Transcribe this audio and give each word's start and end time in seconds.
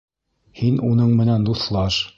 —Һин 0.61 0.81
уның 0.89 1.15
менән 1.21 1.47
дуҫлаш. 1.51 2.05